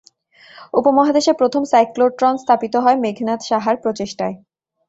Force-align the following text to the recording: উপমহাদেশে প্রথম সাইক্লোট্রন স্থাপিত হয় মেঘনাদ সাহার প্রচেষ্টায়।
উপমহাদেশে 0.73 1.31
প্রথম 1.33 1.63
সাইক্লোট্রন 1.71 2.33
স্থাপিত 2.37 2.73
হয় 2.75 2.97
মেঘনাদ 3.03 3.39
সাহার 3.49 3.75
প্রচেষ্টায়। 3.83 4.35